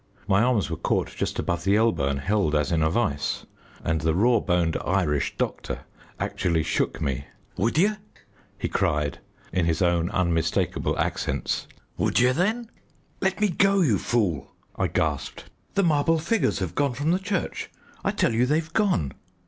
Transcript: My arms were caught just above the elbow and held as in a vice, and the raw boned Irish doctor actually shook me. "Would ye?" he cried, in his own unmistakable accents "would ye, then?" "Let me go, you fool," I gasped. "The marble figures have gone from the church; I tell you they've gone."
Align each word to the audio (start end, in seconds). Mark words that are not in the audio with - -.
My 0.27 0.41
arms 0.41 0.71
were 0.71 0.77
caught 0.77 1.15
just 1.15 1.37
above 1.37 1.63
the 1.63 1.75
elbow 1.75 2.07
and 2.07 2.19
held 2.19 2.55
as 2.55 2.71
in 2.71 2.81
a 2.81 2.89
vice, 2.89 3.45
and 3.83 4.01
the 4.01 4.15
raw 4.15 4.39
boned 4.39 4.75
Irish 4.83 5.37
doctor 5.37 5.81
actually 6.19 6.63
shook 6.63 6.99
me. 6.99 7.27
"Would 7.55 7.77
ye?" 7.77 7.91
he 8.57 8.67
cried, 8.67 9.19
in 9.53 9.65
his 9.67 9.79
own 9.79 10.09
unmistakable 10.09 10.97
accents 10.97 11.67
"would 11.97 12.19
ye, 12.19 12.31
then?" 12.31 12.71
"Let 13.21 13.39
me 13.39 13.49
go, 13.49 13.81
you 13.81 13.99
fool," 13.99 14.51
I 14.75 14.87
gasped. 14.87 15.45
"The 15.75 15.83
marble 15.83 16.17
figures 16.17 16.57
have 16.57 16.73
gone 16.73 16.93
from 16.95 17.11
the 17.11 17.19
church; 17.19 17.69
I 18.03 18.09
tell 18.09 18.33
you 18.33 18.47
they've 18.47 18.73
gone." 18.73 19.11